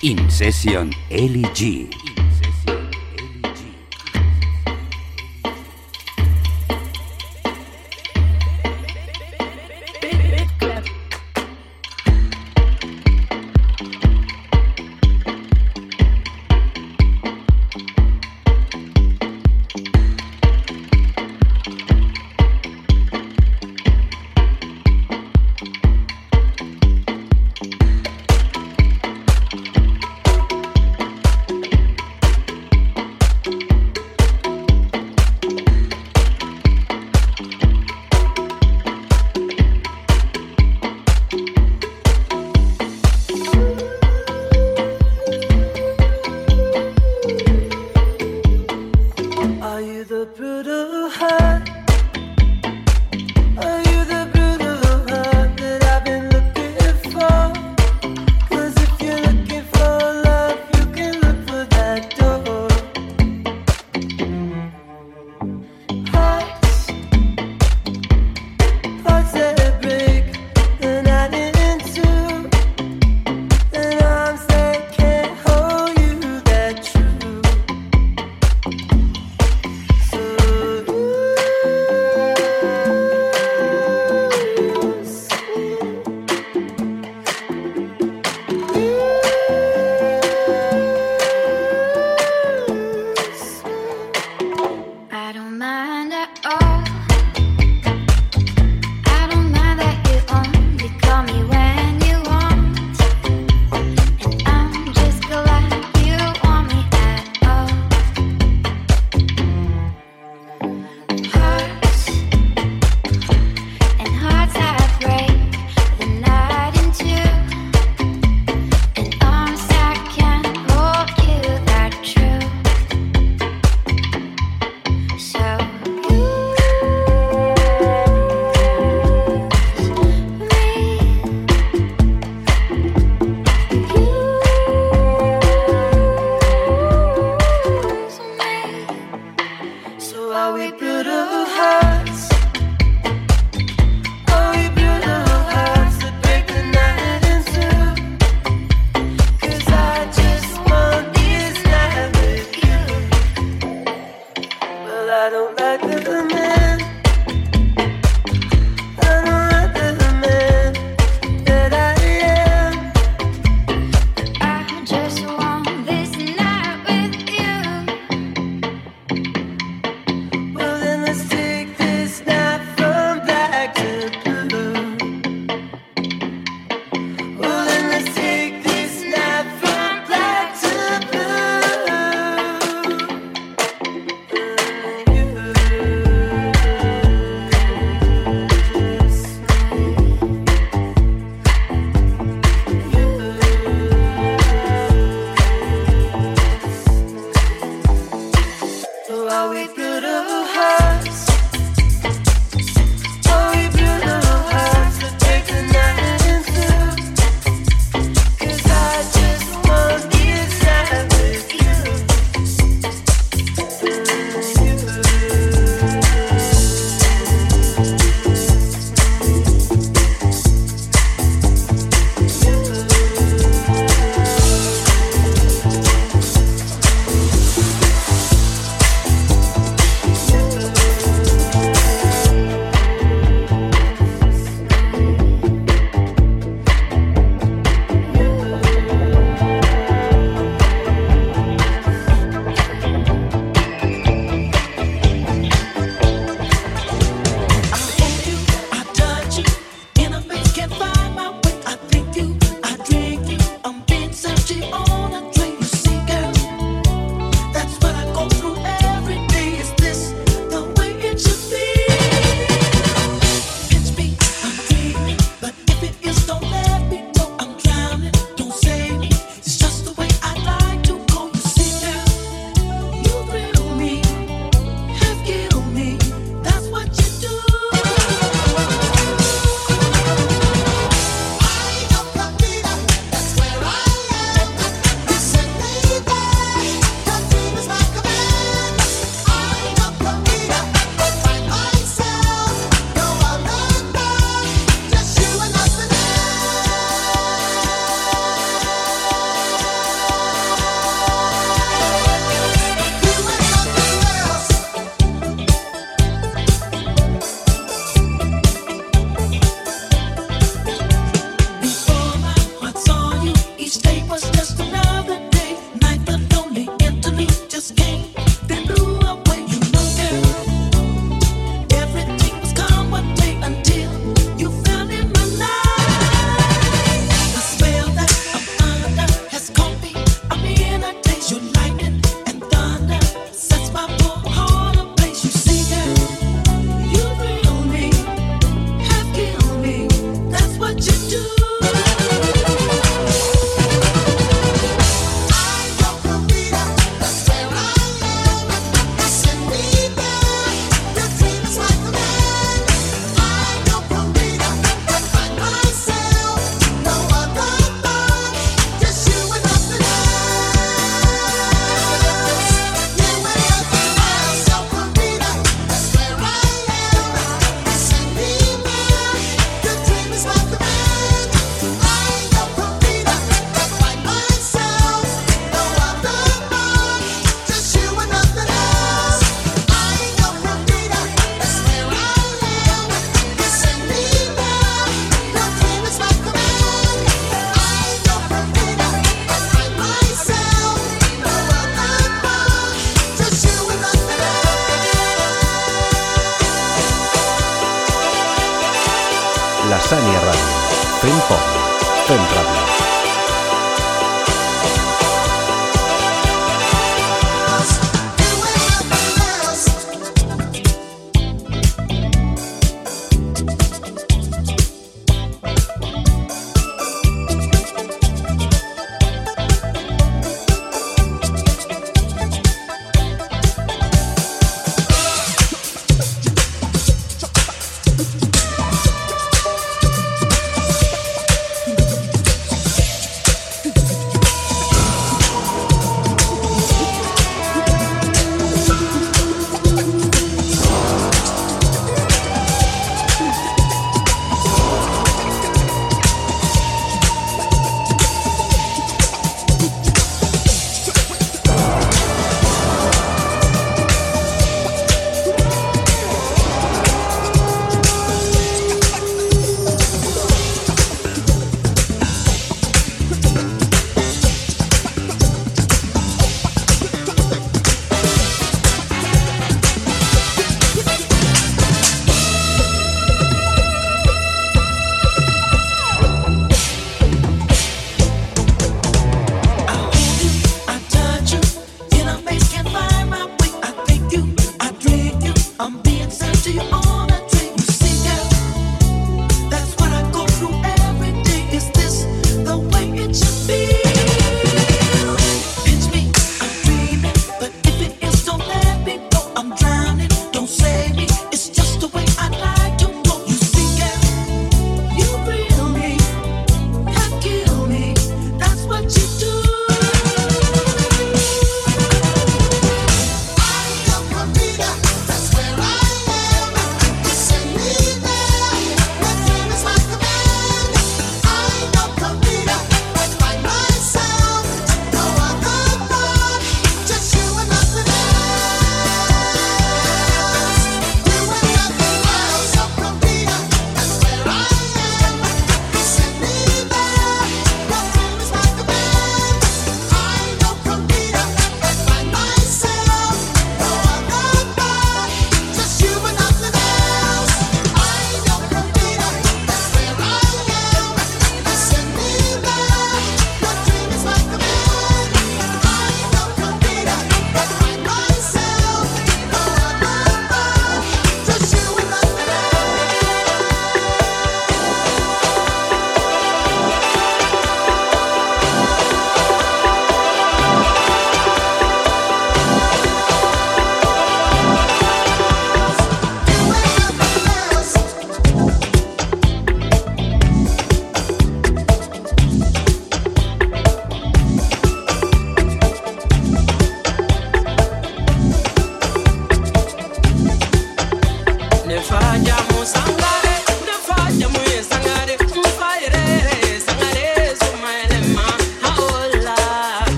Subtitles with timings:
[0.00, 1.42] In Session Eli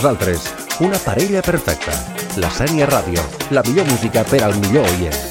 [0.00, 1.92] i nosaltres, una parella perfecta.
[2.40, 3.20] La Sèrie Ràdio,
[3.52, 5.29] la millor música per al millor.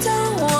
[0.00, 0.10] 赠
[0.40, 0.59] 我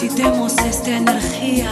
[0.00, 1.70] Necesitemos esta energía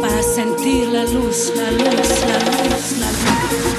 [0.00, 3.75] para sentir la luz, la luz, la luz, la luz.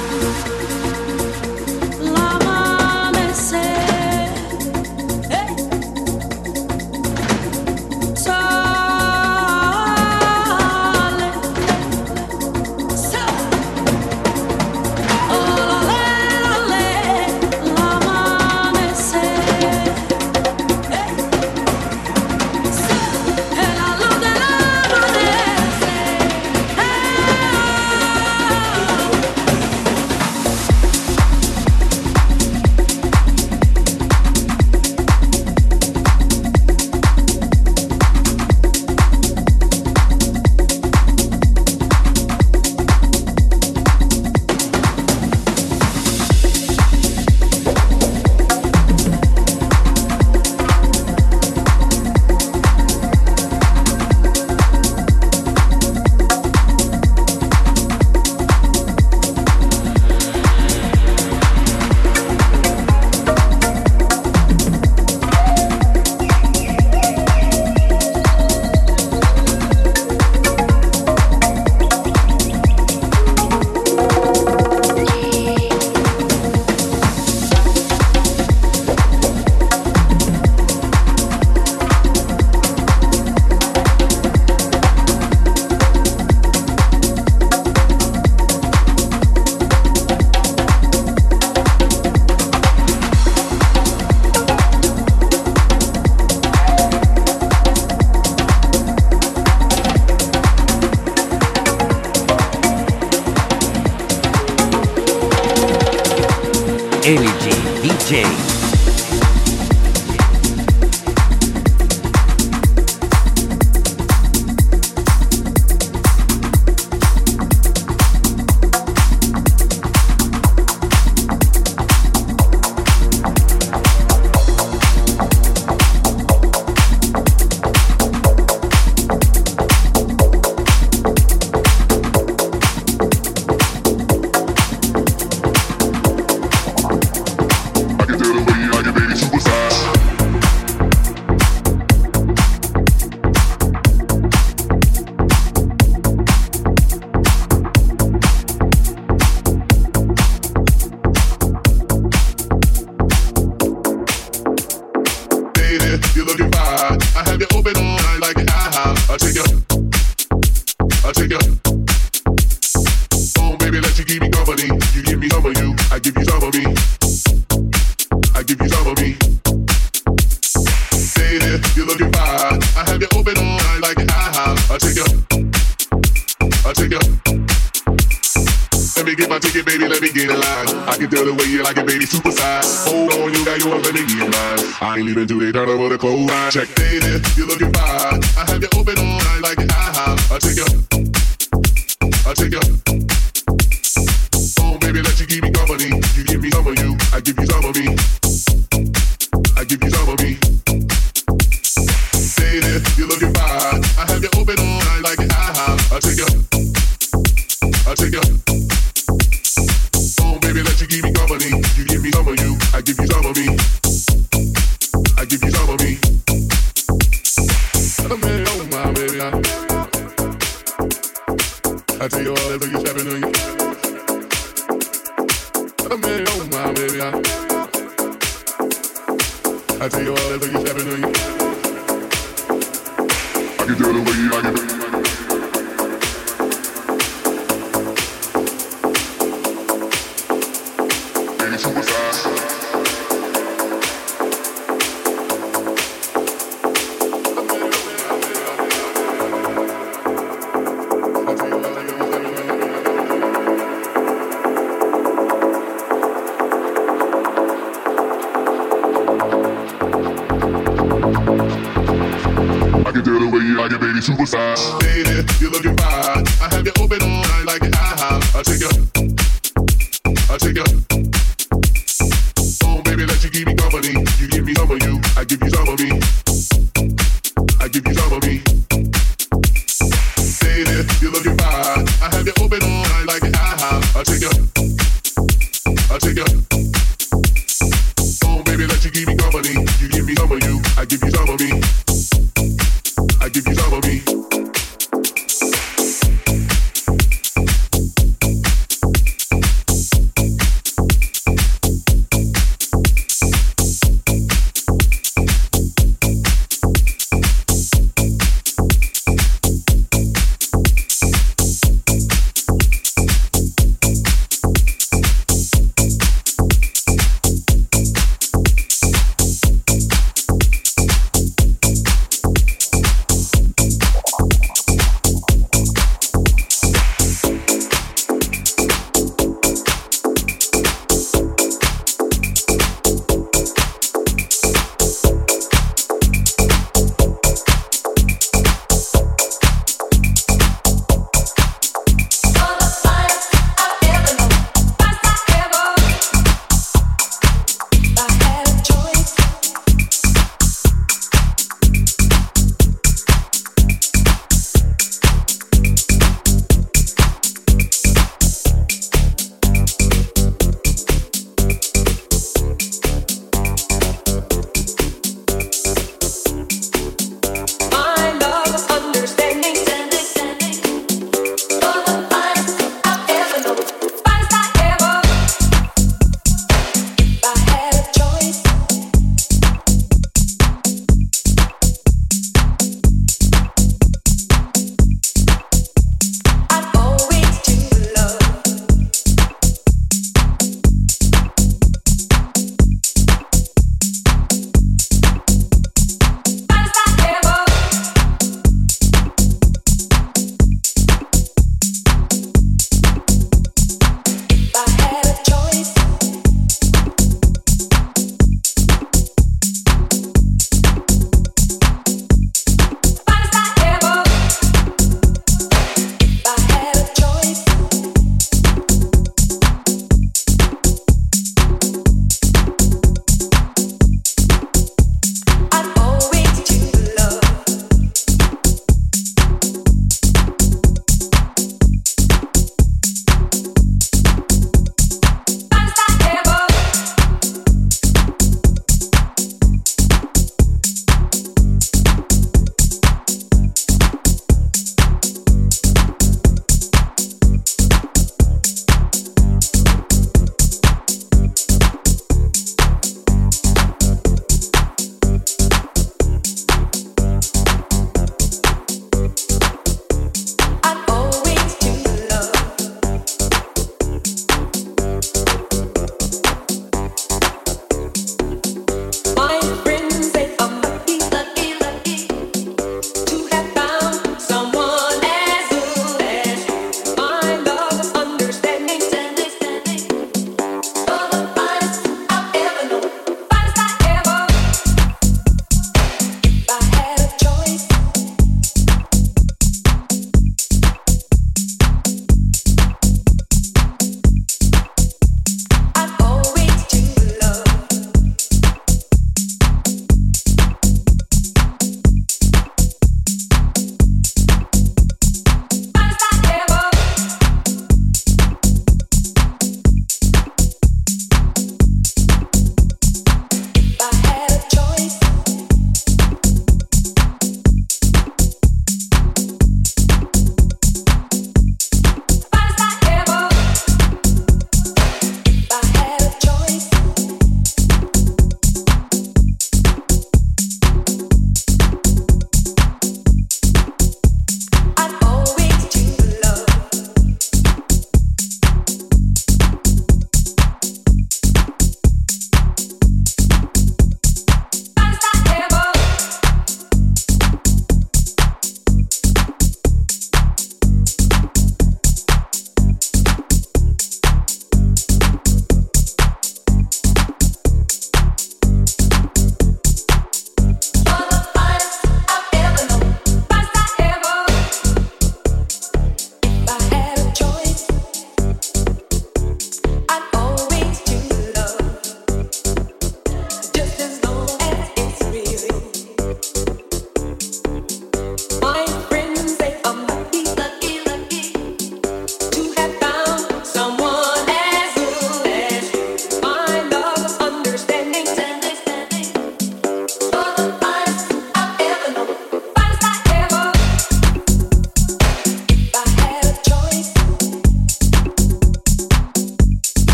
[107.08, 107.50] energy
[107.80, 108.57] DJ.